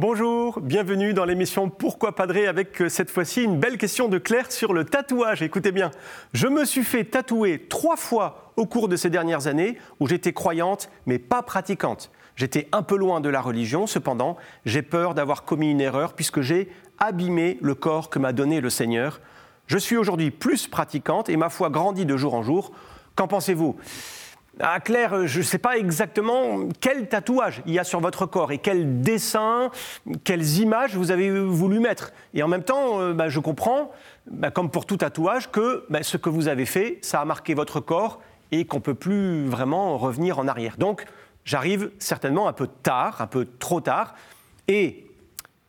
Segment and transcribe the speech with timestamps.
[0.00, 4.52] Bonjour, bienvenue dans l'émission Pourquoi Padré avec euh, cette fois-ci une belle question de Claire
[4.52, 5.42] sur le tatouage.
[5.42, 5.90] Écoutez bien,
[6.32, 10.32] je me suis fait tatouer trois fois au cours de ces dernières années où j'étais
[10.32, 12.12] croyante mais pas pratiquante.
[12.36, 16.42] J'étais un peu loin de la religion, cependant j'ai peur d'avoir commis une erreur puisque
[16.42, 16.68] j'ai
[16.98, 19.20] abîmé le corps que m'a donné le Seigneur.
[19.66, 22.70] Je suis aujourd'hui plus pratiquante et ma foi grandit de jour en jour.
[23.16, 23.74] Qu'en pensez-vous?
[24.60, 28.52] Ah, Claire, je ne sais pas exactement quel tatouage il y a sur votre corps
[28.52, 29.70] et quel dessin,
[30.24, 32.12] quelles images vous avez voulu mettre.
[32.34, 33.92] Et en même temps, euh, bah, je comprends,
[34.30, 37.54] bah, comme pour tout tatouage, que bah, ce que vous avez fait, ça a marqué
[37.54, 40.76] votre corps et qu'on ne peut plus vraiment revenir en arrière.
[40.78, 41.04] Donc,
[41.44, 44.14] j'arrive certainement un peu tard, un peu trop tard.
[44.66, 45.06] Et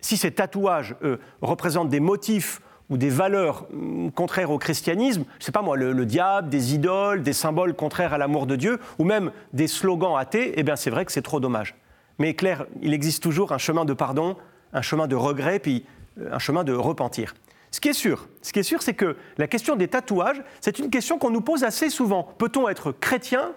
[0.00, 2.60] si ces tatouages euh, représentent des motifs
[2.90, 7.22] ou des valeurs mm, contraires au christianisme, je sais pas moi, le, diable, des idoles,
[7.22, 10.90] des symboles contraires à l'amour de Dieu, ou même des slogans athées, eh bien c'est
[10.90, 11.74] vrai que c'est trop dommage.
[12.18, 14.36] Mais Claire, il existe toujours un chemin de pardon,
[14.72, 15.84] un chemin de regret, puis
[16.20, 17.34] euh, un chemin de repentir.
[17.70, 20.78] Ce qui est sûr, ce qui est sûr, c'est que la question des tatouages, c'est
[20.78, 22.22] une question qu'on nous pose assez souvent.
[22.38, 23.52] Peut-on être chrétien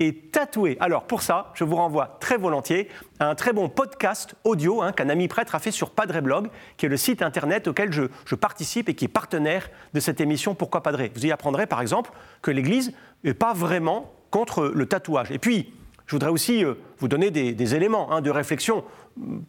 [0.00, 0.78] et tatoué.
[0.80, 2.88] Alors pour ça, je vous renvoie très volontiers
[3.20, 6.48] à un très bon podcast audio hein, qu'un ami prêtre a fait sur Padre Blog,
[6.78, 10.54] qui est le site internet auquel je, participe et qui est partenaire de cette émission
[10.54, 11.12] Pourquoi Padré?
[11.14, 12.92] Vous y apprendrez par exemple que l'Église
[13.22, 15.30] n'est pas vraiment contre le tatouage.
[15.30, 15.74] Et puis,
[16.06, 18.84] je voudrais aussi euh, vous donner des, éléments hein, de réflexion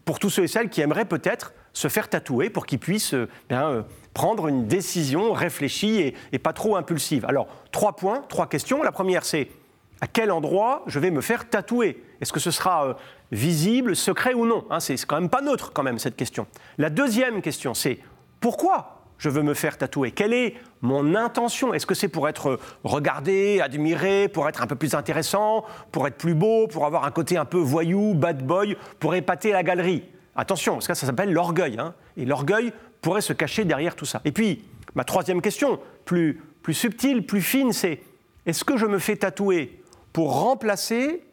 [0.03, 3.29] pour tous ceux et celles qui aimeraient peut-être se faire tatouer pour qu'ils puissent euh,
[3.51, 7.25] euh, prendre une décision réfléchie et pas trop impulsive.
[7.25, 8.83] Alors, trois points, trois questions.
[8.83, 9.47] La première, c'est
[10.01, 12.93] à quel endroit je vais me faire tatouer Est-ce que ce sera euh,
[13.31, 16.47] visible, secret ou non hein, C'est quand même pas neutre quand même cette question.
[16.79, 17.99] La deuxième question, c'est
[18.39, 20.09] pourquoi je veux me faire tatouer?
[20.11, 21.75] Quelle est mon intention?
[21.75, 26.17] Est-ce que c'est pour être regardé, admiré, pour être un peu plus intéressant, pour être
[26.17, 30.03] plus beau, pour avoir un côté un peu voyou, bad boy, pour épater la galerie?
[30.35, 31.77] Attention, parce que ça s'appelle l'orgueil.
[31.77, 34.21] Hein, et l'orgueil pourrait se cacher derrière tout ça.
[34.25, 34.65] Et puis,
[34.95, 38.01] ma troisième question, plus, plus subtile, plus fine, c'est
[38.47, 39.80] est-ce que je me fais tatouer
[40.13, 41.23] pour remplacer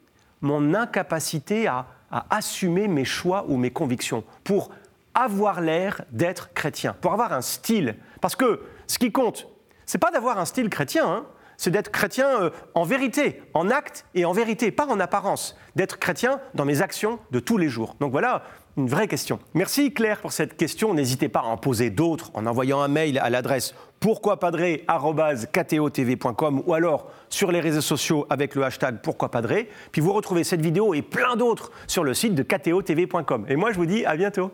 [0.41, 1.87] mon incapacité à,
[2.31, 4.71] assumer mes choix ou mes convictions, pour
[5.13, 7.97] avoir l'air d'être chrétien, pour avoir un style.
[8.19, 9.47] Parce que ce qui compte,
[9.85, 11.25] c'est pas d'avoir un style chrétien, hein,
[11.59, 15.99] c'est d'être chrétien euh, en vérité, en acte et en vérité, pas en apparence, d'être
[15.99, 17.97] chrétien dans mes actions de tous les jours.
[17.99, 18.43] Donc voilà
[18.77, 19.39] une vraie question.
[19.53, 20.93] Merci Claire pour cette question.
[20.93, 27.11] N'hésitez pas à en poser d'autres en envoyant un mail à l'adresse pourquoipadré.com ou alors
[27.27, 29.69] sur les réseaux sociaux avec le hashtag pourquoipadré.
[29.91, 33.47] Puis vous retrouvez cette vidéo et plein d'autres sur le site de ktotv.com.
[33.49, 34.53] Et moi je vous dis à bientôt.